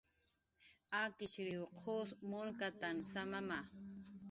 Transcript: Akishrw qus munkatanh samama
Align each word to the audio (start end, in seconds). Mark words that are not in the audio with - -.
Akishrw 1.01 1.63
qus 1.79 2.09
munkatanh 2.29 3.01
samama 3.11 3.59